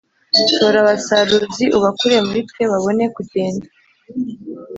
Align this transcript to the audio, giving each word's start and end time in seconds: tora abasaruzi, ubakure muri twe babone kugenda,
tora 0.55 0.77
abasaruzi, 0.83 1.65
ubakure 1.77 2.15
muri 2.27 2.41
twe 2.49 2.63
babone 2.71 3.03
kugenda, 3.15 3.67